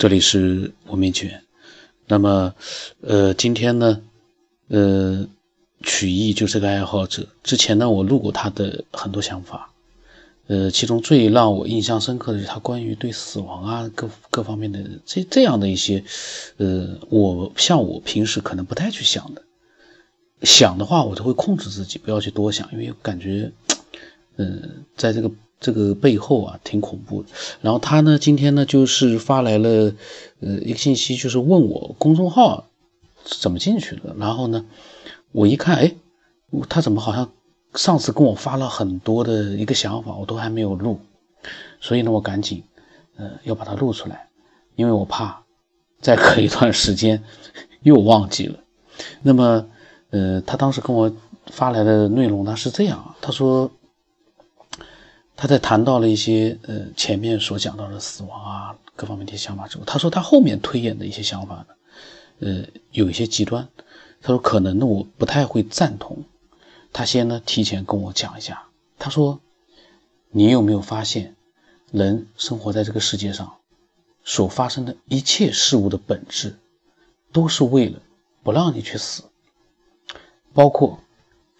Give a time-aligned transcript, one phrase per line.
[0.00, 1.42] 这里是文明圈。
[2.06, 2.54] 那么，
[3.02, 4.00] 呃，今天呢，
[4.68, 5.28] 呃，
[5.82, 7.26] 曲艺就是个爱好者。
[7.42, 9.74] 之前呢，我录过他的很多想法，
[10.46, 16.02] 呃，其中最让我印象深刻的是他关于对死亡啊各各方面的这这样的一些，
[16.56, 19.42] 呃，我像我平时可能不太去想的，
[20.44, 23.52] 想的话我就会控制自己不要去多想，因为感觉，
[24.36, 25.30] 嗯，在这个。
[25.60, 27.28] 这个背后啊，挺恐怖的。
[27.60, 29.92] 然后他呢，今天呢，就是发来了，
[30.40, 32.64] 呃，一个信息，就是问我公众号
[33.22, 34.16] 怎么进去的。
[34.18, 34.64] 然后呢，
[35.32, 35.94] 我一看，哎，
[36.70, 37.30] 他怎么好像
[37.74, 40.98] 上次跟我发了很多的一个想法，我都还没有录。
[41.78, 42.62] 所以呢，我赶紧，
[43.16, 44.28] 呃，要把它录出来，
[44.76, 45.42] 因为我怕
[46.00, 47.22] 再隔一段时间
[47.82, 48.58] 又忘记了。
[49.20, 49.66] 那么，
[50.08, 51.12] 呃，他当时跟我
[51.48, 53.70] 发来的内容呢是这样，他说。
[55.40, 61.66] 他在谈到了一些呃前面所讲到的死亡啊各方面的想法之后，他说他后面推演的一些想法呢，
[62.40, 63.66] 呃有一些极端，
[64.20, 66.24] 他说可能呢我不太会赞同，
[66.92, 68.64] 他先呢提前跟我讲一下，
[68.98, 69.40] 他说
[70.28, 71.34] 你有没有发现，
[71.90, 73.54] 人生活在这个世界上
[74.22, 76.58] 所发生的一切事物的本质，
[77.32, 77.98] 都是为了
[78.42, 79.22] 不让你去死，
[80.52, 80.98] 包括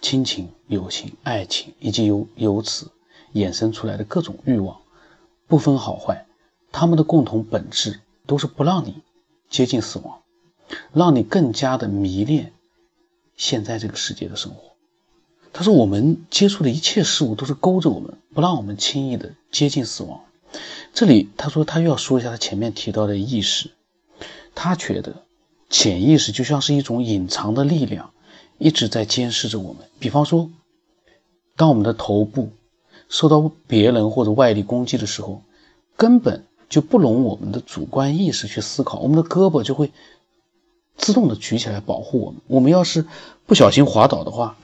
[0.02, 2.90] 亲情、友情、爱情，以及由由此。
[3.32, 4.80] 衍生出来的各种欲望，
[5.46, 6.26] 不分好坏，
[6.72, 9.02] 他们的共同本质都是不让你
[9.48, 10.22] 接近死亡，
[10.92, 12.52] 让你更加的迷恋
[13.36, 14.70] 现在这个世界的生活。
[15.52, 20.20] 他说，我们接触的一切事物都是勾着我们，不让我们轻易的接近死亡。
[20.92, 23.70] 这里他说，他又要说一下他前面提到的意识。
[24.54, 25.24] 他觉得
[25.68, 28.12] 潜意识就像是一种隐藏的力量，
[28.58, 29.88] 一直在监视着我们。
[29.98, 30.50] 比方说，
[31.56, 32.50] 当我们的头部。
[33.10, 35.42] 受到别人或者外力攻击的时候，
[35.96, 39.90] 根本就不容我们的主观意识去思考，我们的胳膊就会
[40.96, 42.40] 自动的举起来保护我们。
[42.46, 43.04] 我们要是
[43.46, 44.56] 不小心滑倒的话，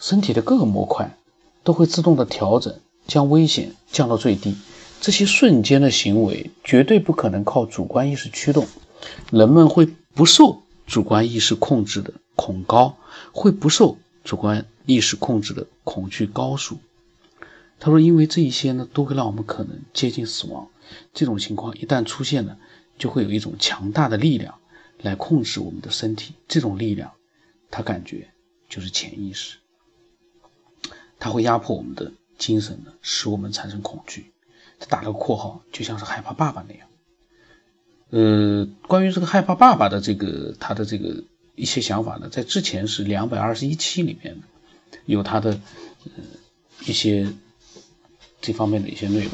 [0.00, 1.16] 身体的各个模块
[1.62, 2.74] 都会自动的调整，
[3.06, 4.56] 将危险降到最低。
[5.00, 8.66] 这些瞬间的行为绝对不可能靠主观意识驱动，
[9.30, 12.96] 人们会不受主观意识控制的恐高，
[13.30, 16.78] 会不受主观意识控制的恐惧高速。
[17.80, 20.68] 他说：“因为这一些呢，都会让我们可能接近死亡。
[21.14, 22.58] 这种情况一旦出现了，
[22.98, 24.58] 就会有一种强大的力量
[25.00, 26.34] 来控制我们的身体。
[26.48, 27.12] 这种力量，
[27.70, 28.30] 他感觉
[28.68, 29.58] 就是潜意识，
[31.20, 34.32] 他会压迫我们的精神呢，使我们产生恐惧。
[34.80, 36.88] 他打了个括号，就像是害怕爸爸那样。
[38.10, 41.22] 呃，关于这个害怕爸爸的这个他的这个
[41.54, 44.40] 一些想法呢，在之前是两百二十一期里面
[45.06, 45.60] 有他的
[46.06, 46.10] 呃
[46.84, 47.32] 一些。”
[48.40, 49.32] 这方面的一些内容，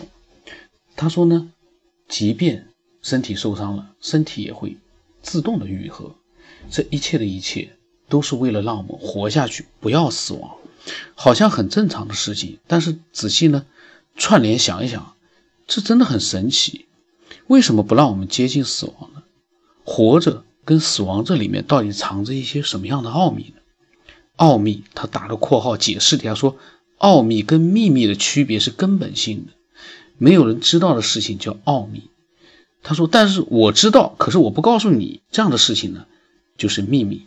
[0.96, 1.50] 他说呢，
[2.08, 2.68] 即便
[3.02, 4.76] 身体受伤了，身体也会
[5.22, 6.14] 自动的愈合。
[6.70, 7.76] 这一切的一切
[8.08, 10.56] 都是为了让我们活下去，不要死亡，
[11.14, 12.58] 好像很正常的事情。
[12.66, 13.66] 但是仔细呢，
[14.16, 15.14] 串联想一想，
[15.66, 16.86] 这真的很神奇。
[17.46, 19.22] 为什么不让我们接近死亡呢？
[19.84, 23.60] 活着跟死亡这里面到底藏着一些什么样的奥秘呢？
[24.36, 26.56] 奥秘，他打个括号解释底下说。
[27.04, 29.52] 奥秘跟秘密的区别是根本性的，
[30.16, 32.04] 没有人知道的事情叫奥秘。
[32.82, 36.06] 他说：“但是我知道，可是我不告诉你这样的事情呢，
[36.56, 37.26] 就是秘密。”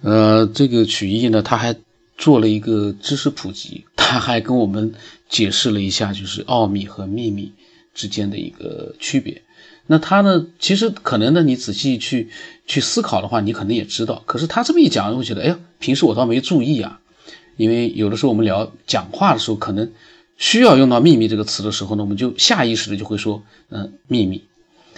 [0.00, 1.76] 呃，这个曲艺呢，他还
[2.16, 4.94] 做了一个知识普及，他还跟我们
[5.28, 7.52] 解释了一下，就是奥秘和秘密
[7.92, 9.42] 之间的一个区别。
[9.86, 12.30] 那他呢，其实可能呢，你仔细去
[12.66, 14.22] 去思考的话，你可能也知道。
[14.24, 17.00] 可是他这么一讲，我觉得，哎呀，平时我倒没注意啊。
[17.62, 19.92] 因为有的时候我们聊讲话的时候，可能
[20.36, 23.40] 需要用到“秘密”这个词的时候呢，我们就下意识的就会说
[23.70, 24.42] “嗯，秘密”。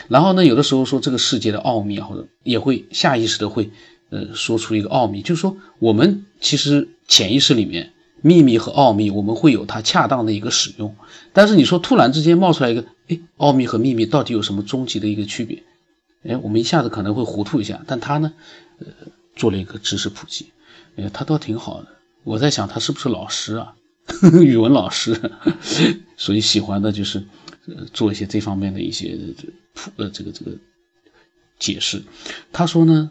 [0.08, 3.70] 然后呢，有的时候说这个世界的奥秘啊，或者也会下意识的会
[4.08, 7.92] 呃说出一个奥秘，就是说我们其实潜意识里面
[8.22, 10.96] “秘密”和“奥秘”，我们会有它恰当的一个使用。
[11.34, 15.62] 但是你说突然之间冒出来一个，哎，奥秘和秘密到底有什么终极的一个区别？
[16.26, 17.82] 哎，我们一下子可能会糊涂一下。
[17.86, 18.32] 但他呢，
[18.78, 18.86] 呃，
[19.36, 20.46] 做了一个知识普及，
[20.96, 21.88] 呃，他倒挺好的。
[22.24, 23.76] 我在想他是不是老师啊，
[24.42, 25.30] 语文老师，
[26.16, 27.24] 所以喜欢的就是
[27.68, 29.18] 呃做一些这方面的一些
[29.74, 30.52] 普呃这个这个
[31.58, 32.02] 解释。
[32.52, 33.10] 他说呢，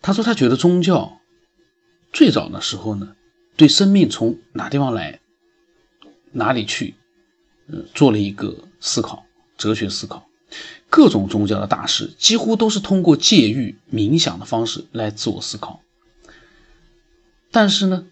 [0.00, 1.20] 他说他觉得宗教
[2.12, 3.14] 最早的时候呢，
[3.56, 5.20] 对生命从哪地方来
[6.32, 6.94] 哪里去，
[7.68, 9.24] 呃做了一个思考，
[9.56, 10.28] 哲学思考。
[10.90, 15.80] 各种宗教的大师几乎都是通过戒欲冥想的方式来自我思考。
[17.52, 18.06] 但是呢，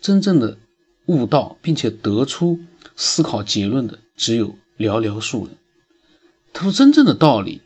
[0.00, 0.58] 真正的
[1.06, 2.60] 悟道并且得出
[2.96, 5.56] 思考结论的只有寥寥数人。
[6.52, 7.62] 他说：“真正的道理，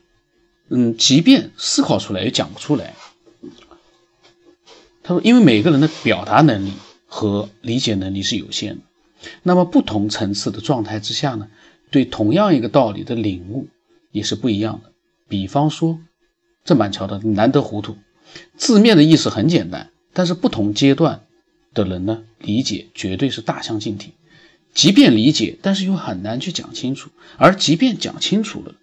[0.69, 2.93] 嗯，即便思考出来也讲不出来。”
[5.01, 6.73] 他说：“因为每个人的表达能力
[7.07, 8.83] 和理解能力是有限的，
[9.41, 11.49] 那么不同层次的状态之下呢，
[11.89, 13.67] 对同样一个道理的领悟
[14.11, 14.91] 也是不一样的。
[15.27, 15.99] 比方说，
[16.63, 17.97] 郑板桥的‘难得糊涂’，
[18.55, 21.25] 字面的意思很简单，但是不同阶段
[21.73, 24.13] 的人呢，理解绝对是大相径庭。
[24.73, 28.75] 即便理解，但是又很难去讲清楚；而即便讲清楚了，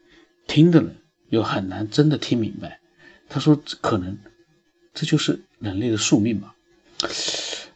[0.46, 0.96] 听的人
[1.28, 2.80] 又很难真的听明白。
[3.28, 4.18] 他说，可能
[4.94, 6.54] 这就是。”人类的宿命吧。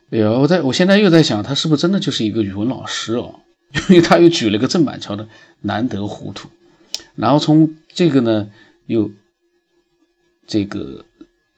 [0.09, 3.41] 哎呀，我在我现在又在想，他是不是真的就是一个语文老师哦？
[3.91, 5.29] 因为他又举了个郑板桥的
[5.61, 6.49] “难得糊涂”，
[7.15, 8.51] 然后从这个呢，
[8.87, 9.11] 又
[10.47, 11.05] 这个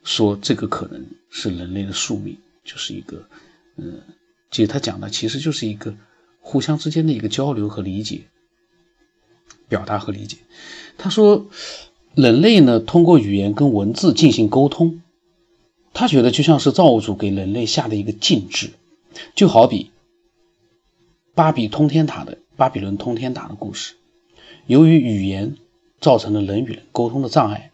[0.06, 3.29] 说这个可能是人类的宿命，就是一个，
[3.76, 4.00] 嗯，
[4.53, 5.94] 其实他讲的其实就是一个
[6.41, 8.23] 互相之间的一个交流和理解，
[9.69, 10.38] 表达和理解。
[10.97, 11.47] 他说，
[12.14, 15.03] 人类呢，通过语言跟文字进行沟通。
[15.93, 18.70] 他觉得就像是造物主给人类下的一个禁制，
[19.35, 19.91] 就好比
[21.35, 23.94] 巴比通天塔的巴比伦通天塔的故事，
[24.67, 25.56] 由于语言
[26.00, 27.73] 造成了人与人沟通的障碍，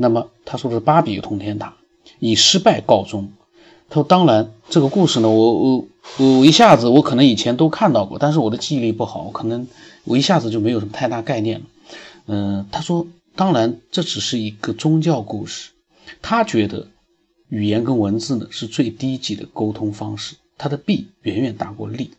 [0.00, 1.76] 那么他说的是巴比通天塔
[2.18, 3.32] 以失败告终。
[3.90, 5.88] 他说：“当然，这个故事呢，我我
[6.18, 9.68] 我一下子我可能以前都看到过，但是我的记忆力不好，我可能
[10.04, 11.66] 我一下子就没有什么太大概念了。”
[12.26, 13.06] 嗯，他说
[13.36, 15.70] ：“当然，这只是一个宗教故事。”
[16.22, 16.88] 他觉得。
[17.50, 22.12] 语言跟文字呢是最低级的沟通方式，它的弊远远大过利。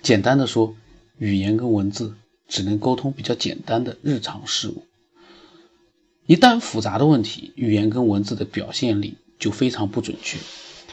[0.00, 0.76] 简单的说，
[1.18, 2.14] 语言跟文字
[2.46, 4.84] 只能沟通比较简单的日常事物。
[6.28, 10.36] 一旦复杂的问题，语言跟文字的表现力就非常不准确，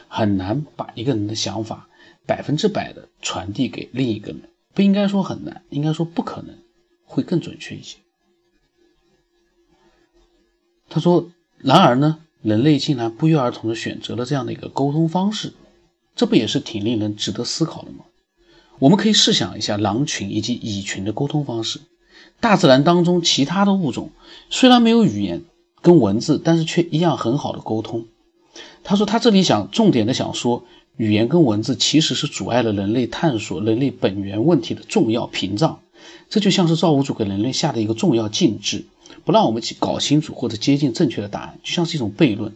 [0.08, 1.90] 很难把一个人的想法
[2.26, 4.50] 百分之百的传递给另一个人。
[4.74, 6.56] 不应该说很难，应该说不可能，
[7.04, 7.98] 会更准确一些。
[10.88, 11.30] 他说
[11.60, 15.52] ：“然而呢？”人类竟然不约而同的选择了这样的一个沟通方式，
[16.16, 18.06] 这不也是挺令人值得思考的吗？
[18.80, 21.82] 我们可以试想一下狼群以及蚁群的沟通方式。
[22.46, 24.12] 大自然当中其他的物种
[24.52, 25.42] 虽然没有语言
[25.82, 28.06] 跟文字，但是却一样很好的沟通。
[28.84, 30.64] 他说他这里想重点的想说，
[30.96, 35.80] 语言跟文字其实是阻碍了人类探索人类本源问题的重要屏障。
[36.30, 38.86] 这就像是造物主给人类下的一个重要禁制。
[39.24, 42.54] 不让我们去搞清楚或者接近正确的答案，就像是一种悖论。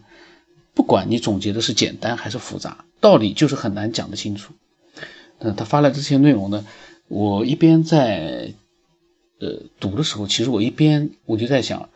[0.75, 4.53] 不管你总结的是简单还是复杂，道理就是很难讲得清楚。
[5.39, 6.63] 嗯，他发来这些内容呢，
[7.07, 8.53] 我一边在
[9.39, 11.89] 呃读的时候，其实我一边我就在想，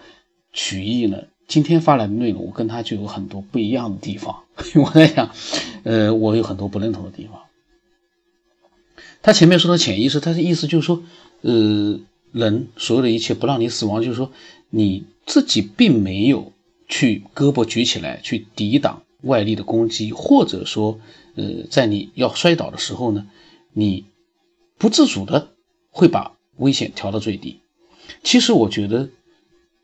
[0.52, 4.44] 曲艺呢今天发来的内容，我跟他就有很多不一样的地方。
[4.76, 5.32] 我在想，
[5.84, 7.42] 呃，我有很多不认同的地方。
[9.22, 11.04] 他前面说的潜意识，他的意思就是说，
[11.42, 12.00] 呃。
[12.34, 14.32] 人所有的一切不让你死亡，就是说
[14.72, 16.52] 你自己并没有
[16.88, 21.00] 去胳膊举起来去抵挡外力的攻击，或者说，
[21.36, 23.28] 呃，在你要摔倒的时候呢，
[23.72, 24.06] 你
[24.80, 25.50] 不自主的
[25.92, 27.60] 会把危险调到最低。
[28.24, 29.10] 其实我觉得，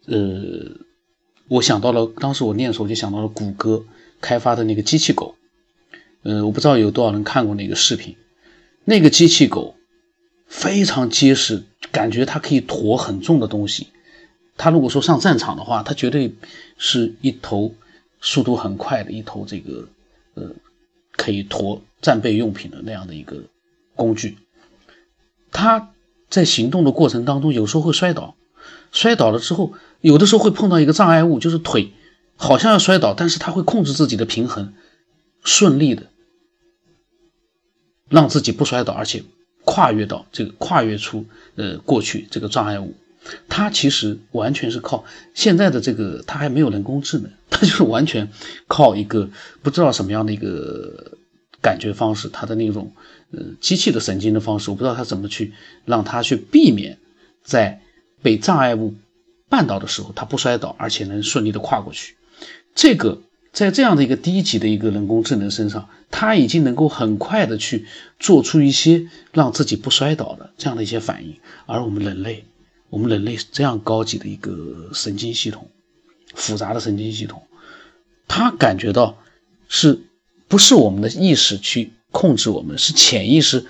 [0.05, 0.77] 呃，
[1.47, 3.85] 我想到了当时我念的时候就想到了谷歌
[4.21, 5.35] 开发的那个机器狗，
[6.23, 8.15] 呃，我不知道有多少人看过那个视频，
[8.85, 9.75] 那个机器狗
[10.47, 11.63] 非常结实。
[11.91, 13.87] 感觉它可以驮很重的东西，
[14.57, 16.35] 它如果说上战场的话，它绝对
[16.77, 17.73] 是一头
[18.21, 19.87] 速度很快的一头这个
[20.35, 20.51] 呃
[21.13, 23.41] 可以驮战备用品的那样的一个
[23.95, 24.37] 工具。
[25.51, 25.91] 它
[26.29, 28.35] 在行动的过程当中，有时候会摔倒，
[28.91, 31.91] 摔倒了之后，有的时候会碰到一个障碍物，就是腿
[32.35, 34.73] 好像要摔倒，但是它会控制自己的平衡，
[35.43, 36.03] 顺利的
[38.09, 39.23] 让自己不摔倒，而且。
[39.65, 42.95] 跨越到这个跨越出呃过去这个障碍物，
[43.49, 45.03] 它其实完全是靠
[45.35, 48.31] 现在的这个，它还没有人工智能，它就是完全
[48.67, 49.29] 靠一个
[49.61, 51.18] 不知道什么样的一个
[51.61, 52.93] 感觉方式，它的那种
[53.31, 55.53] 呃机器的神经的方式，我不知道它怎么去
[55.85, 56.97] 让它去避免
[57.43, 57.81] 在
[58.21, 58.95] 被障碍物
[59.49, 62.15] 绊倒的时候，它不摔倒，而且能顺利的跨过去，
[62.75, 63.21] 这个。
[63.51, 67.87] 在这样的一个低级的一个人工智能身上，它已经能够很快的去
[68.19, 71.35] 做出一些让自己不摔倒的这样的一些反应，
[71.65, 72.45] 而我们人类，
[72.91, 75.67] 我们人类这样高级的一个神经系统，
[76.35, 77.41] 复杂的神经系统，
[78.27, 79.17] 它感觉到
[79.67, 79.99] 是
[80.49, 83.65] 不是我们的意识去控制我们，是潜意识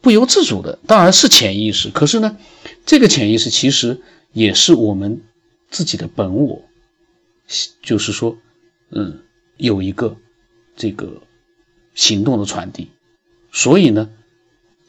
[0.00, 2.38] 不由自主的，当然是潜意识，可是呢，
[2.86, 4.00] 这个潜意识其实
[4.32, 5.20] 也是我们
[5.68, 6.62] 自己的本我，
[7.82, 8.38] 就是说。
[8.92, 9.20] 嗯，
[9.56, 10.16] 有一个
[10.74, 11.22] 这个
[11.94, 12.88] 行动的传递，
[13.52, 14.10] 所以呢，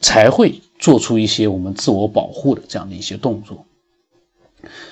[0.00, 3.64] 才会做出一些我们自我保护的这样的一些动作。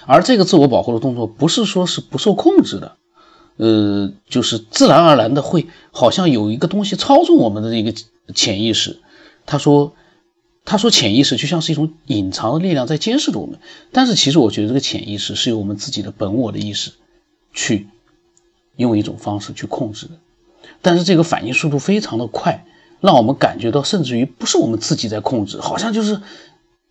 [0.07, 2.99] 而这个自我保护的动作，不是说是不受控制的，
[3.61, 7.93] 呃，就是自然而然的会，好像有一个东西操纵我们的一个
[8.35, 9.00] 潜意识。
[9.45, 9.95] 他说，
[10.64, 13.59] 他说潜意识就像是一种隐藏的力量在监视着我们。
[13.93, 16.93] 但是其实我觉得这个潜意识是由我们自己的本我的意识
[17.52, 17.87] 去
[18.76, 20.12] 用一种方式去控制的。
[20.81, 22.64] 但是这个反应速度非常的快，
[23.00, 26.23] 让我们感觉到甚至于不是我们自己在控制，好像就是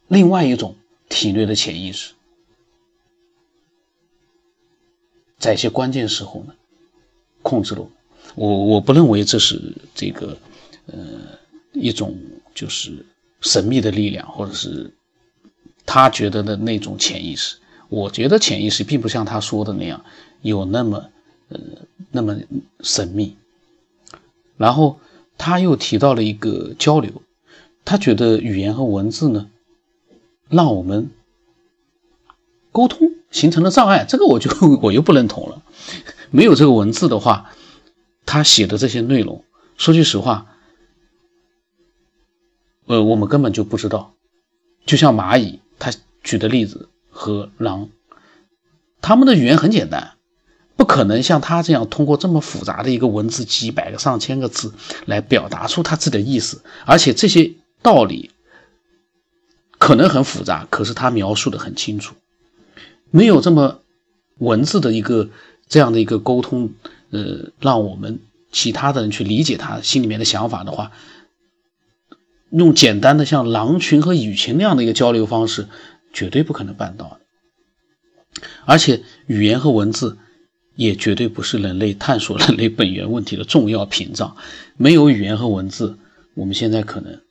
[0.07, 0.75] 另外一种
[1.09, 2.13] 体内的潜意识。
[5.39, 6.53] 在一些关键时候呢，
[7.41, 7.87] 控制了
[8.35, 8.65] 我。
[8.65, 10.37] 我不认为这是这个，
[10.87, 10.97] 呃，
[11.73, 12.17] 一种
[12.53, 13.05] 就是
[13.41, 14.91] 神秘的力量，或者是
[15.85, 17.57] 他觉得的那种潜意识。
[17.89, 20.03] 我觉得潜意识并不像他说的那样
[20.41, 21.09] 有那么，
[21.49, 21.59] 呃，
[22.11, 22.37] 那么
[22.81, 23.35] 神秘。
[24.57, 24.99] 然后
[25.37, 27.21] 他又提到了一个交流，
[27.85, 29.49] 他觉得语言和文字呢，
[30.49, 31.09] 让我们
[32.71, 33.11] 沟通。
[33.31, 34.49] 形成了障碍，这个我就
[34.81, 35.61] 我又不认同了。
[36.31, 37.51] 没有这个文字的话，
[38.25, 39.43] 他写的这些内容，
[39.77, 40.45] 说句实话，
[42.85, 44.13] 呃，我们根本就不知道。
[44.85, 45.91] 就像蚂蚁，他
[46.23, 47.89] 举的例子和狼，
[49.01, 50.13] 他们的语言很简单，
[50.75, 54.73] 不可能像他这样通过这么复杂的一个文字，几百个、上千个字
[55.05, 56.63] 来表达出他自己的意思。
[56.85, 58.31] 而且这些道理
[59.77, 62.15] 可能很复杂，可是他描述的很清楚。
[63.11, 63.81] 没有这么
[64.37, 65.29] 文字的一个
[65.69, 66.73] 这样的一个沟通，
[67.11, 68.19] 呃，让我们
[68.51, 70.91] 其他的人去理解他心里面的想法的话，
[72.49, 75.69] 用简单的像狼群和蚁群那样的一个交流方式，
[76.11, 78.41] 绝对不可能办到的。
[78.65, 80.17] 而且语言和文字
[80.75, 84.35] 也绝对不是人类探索人类本源问题的重要屏障。
[84.75, 85.97] 没有语言和文字，
[86.33, 87.21] 我们现在可能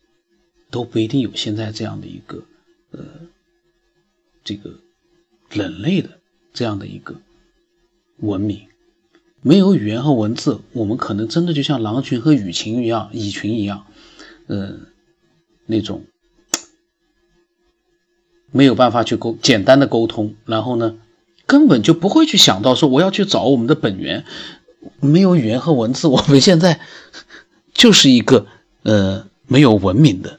[0.70, 2.44] 都不一定有现在这样的一个
[2.92, 3.00] 呃
[4.44, 4.80] 这个。
[5.50, 6.10] 人类的
[6.52, 7.18] 这样的一个
[8.18, 8.66] 文明，
[9.42, 13.86] 没有语言和文字，我们可能真的就像狼群和蚁群一样，蚁群一样，
[14.46, 14.76] 呃，
[15.66, 16.04] 那种
[18.50, 20.96] 没有办法去沟简单的沟通，然后呢，
[21.46, 24.24] 根本就不会去想到说我要去找我们的本源。
[25.00, 26.80] 没有语言和文字， 我们现在
[27.74, 28.46] 就是一个
[28.84, 30.38] 呃没有文明的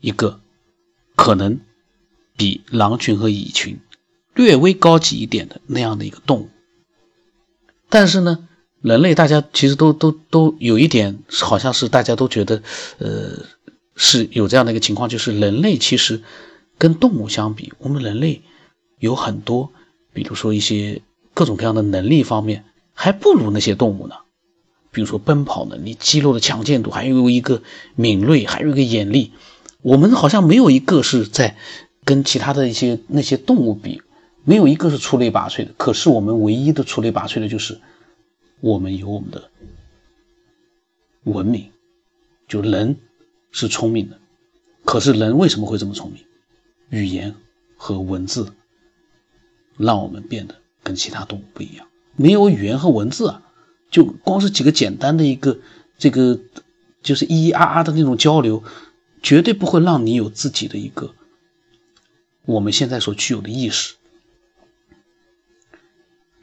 [0.00, 0.40] 一个
[1.16, 1.58] 可能
[2.36, 3.80] 比狼群和蚁群。
[4.34, 6.48] 略微高级一点的那样的一个动物，
[7.90, 8.46] 但是呢，
[8.82, 12.62] 人类大家其实都都都有一点，好像是大家都觉得，
[12.98, 13.44] 呃，
[13.96, 16.22] 是有这样的一个情况，就是人类其实
[16.76, 18.42] 跟动物相比，我们人类
[18.98, 19.70] 有很多，
[20.12, 21.00] 比如说一些
[21.32, 24.14] 各种各样的能力方面，还不如那些动物呢。
[24.90, 27.62] 比如说奔跑能力、肌肉的强健度，还有一个
[27.94, 29.32] 敏锐，还有一个眼力，
[29.82, 31.56] 我们好像没有一个是在
[32.04, 34.02] 跟其他的一些那些动物比。
[34.48, 37.78] 没有一个是出类拔萃的，可是我们唯一的出类拔萃的就是
[38.60, 39.50] 我们有我们的
[41.24, 41.70] 文明，
[42.48, 42.96] 就人
[43.50, 44.18] 是聪明的，
[44.86, 46.24] 可是人为什么会这么聪明？
[46.88, 47.34] 语言
[47.76, 48.54] 和文字
[49.76, 51.86] 让我们变得跟其他动物不一样。
[52.16, 53.42] 没有语言和文字啊，
[53.90, 55.58] 就光是几个简单的一个
[55.98, 56.40] 这个
[57.02, 58.64] 就是咿咿啊啊的那种交流，
[59.22, 61.14] 绝对不会让你有自己的一个
[62.46, 63.96] 我们现在所具有的意识。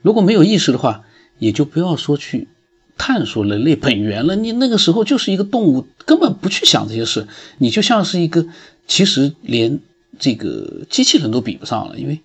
[0.05, 1.03] 如果没有意识的话，
[1.39, 2.47] 也就不要说去
[2.95, 4.35] 探索人类本源了。
[4.35, 7.27] 你那个时候就是一个动物，根本不去想这些事。
[7.57, 8.45] 你就像是一个，
[8.85, 9.79] 其实连
[10.19, 12.19] 这个机器人都比不上了，因为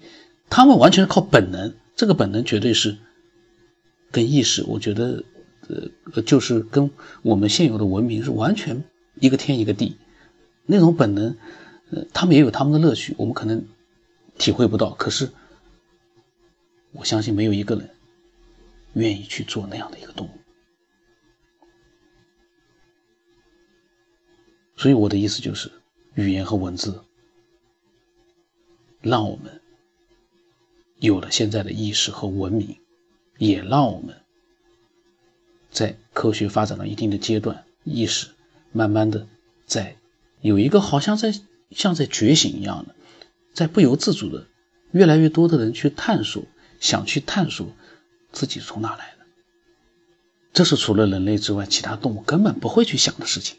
[0.50, 1.72] 他们完全是靠本能。
[1.96, 2.98] 这个本能绝对是
[4.10, 5.24] 跟意识，我觉得，
[6.12, 6.90] 呃，就是跟
[7.22, 8.84] 我们现有的文明是完全
[9.20, 9.96] 一个天一个地。
[10.66, 11.34] 那种本能，
[11.90, 13.64] 呃，他们也有他们的乐趣，我们可能
[14.36, 14.90] 体会不到。
[14.90, 15.30] 可是。
[16.92, 17.88] 我相信没有一个人
[18.94, 20.30] 愿意去做那样的一个动物，
[24.76, 25.70] 所以我的意思就是，
[26.14, 27.04] 语言和文字
[29.00, 29.60] 让我们
[30.96, 32.76] 有了现在的意识和文明，
[33.38, 34.14] 也让我们
[35.70, 38.28] 在科学发展到一定的阶段，意识
[38.72, 39.28] 慢慢的
[39.64, 39.96] 在
[40.40, 41.32] 有一个好像在
[41.70, 42.96] 像在觉醒一样的，
[43.54, 44.48] 在不由自主的
[44.90, 46.42] 越来越多的人去探索。
[46.80, 47.68] 想去探索
[48.32, 49.26] 自己从哪来的，
[50.52, 53.58] 这是除了人类之外，其他动物根本不会去想的事情。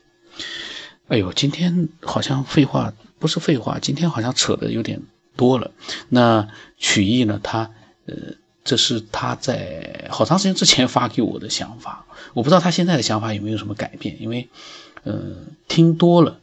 [1.07, 5.01] 哎呦，今天好像废话不是废话，今天好像扯的有点
[5.35, 5.71] 多了。
[6.09, 7.39] 那曲艺呢？
[7.43, 7.71] 他
[8.05, 8.15] 呃，
[8.63, 14.49] 这是他在好长时间之前发给我的想法，我不知道他现在的想法有没有什么改变，因为
[15.03, 15.35] 呃，
[15.67, 16.39] 听多了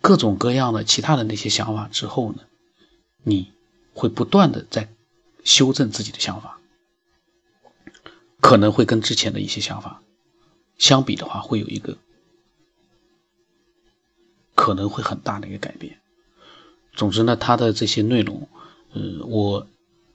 [0.00, 2.38] 各种各样的其他的那些想法之后呢，
[3.24, 3.52] 你
[3.92, 4.88] 会不断的在
[5.44, 6.60] 修正自己的想法，
[8.40, 10.02] 可能会跟之前的一些想法
[10.78, 11.96] 相比的话，会有一个
[14.54, 16.00] 可能会很大的一个改变。
[16.92, 18.48] 总之呢，他的这些内容，
[18.92, 19.66] 呃，我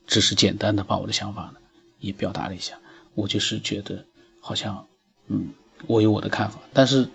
[0.06, 1.56] 只是简单的把我的想法呢
[2.00, 2.80] 也表达了一下。
[3.16, 4.06] 我就是觉得
[4.40, 4.88] 好像，
[5.28, 5.54] 嗯，
[5.88, 7.10] 我有我的看法，但是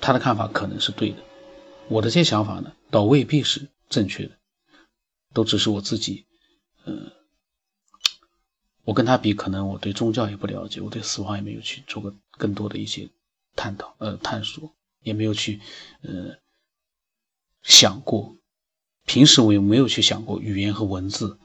[0.00, 1.22] 他的看法可能是对的，
[1.88, 4.32] 我的这些想法呢，倒未必是正确的，
[5.32, 6.26] 都只是我自己，
[6.84, 7.12] 呃，
[8.86, 13.10] 我跟他比，可能我对宗教也不了解，我对死亡也没有去做过更多的一些
[13.56, 15.60] 探讨，呃，探索，也没有去，
[16.02, 16.38] 呃，
[17.62, 18.36] 想过。
[19.04, 21.38] 平时我也没有去想过语言和文字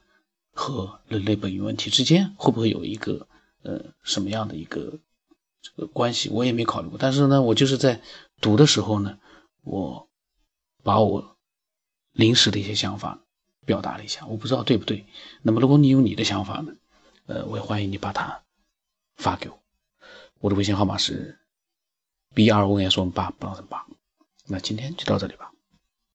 [0.51, 3.27] 和人类本源问题之间会不会有一个
[3.63, 5.00] 呃什么样的一个
[5.62, 6.98] 这个关系，我也没考虑过。
[7.00, 8.01] 但是呢，我就是在
[8.39, 9.17] 读的时候呢，
[9.63, 10.07] 我
[10.83, 11.38] 把我
[12.12, 13.19] 临时的一些想法
[13.65, 15.05] 表达了一下，我不知道对不对。
[15.41, 16.74] 那么如果你有你的想法呢，
[17.31, 18.43] 呃，我也欢迎你把它
[19.15, 19.57] 发给我。
[20.39, 21.39] 我的微信号码是
[22.33, 23.85] b r o n s 八八八。
[24.47, 25.50] 那今天就到这里吧。